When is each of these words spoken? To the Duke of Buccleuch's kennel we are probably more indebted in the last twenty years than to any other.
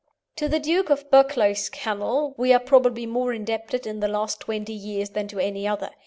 To 0.37 0.49
the 0.49 0.59
Duke 0.59 0.89
of 0.89 1.11
Buccleuch's 1.11 1.69
kennel 1.69 2.33
we 2.35 2.51
are 2.53 2.59
probably 2.59 3.05
more 3.05 3.33
indebted 3.33 3.85
in 3.85 3.99
the 3.99 4.07
last 4.07 4.39
twenty 4.39 4.73
years 4.73 5.11
than 5.11 5.27
to 5.27 5.37
any 5.37 5.67
other. 5.67 5.91